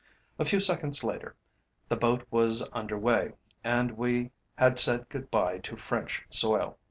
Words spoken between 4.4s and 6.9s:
had said good bye to French soil.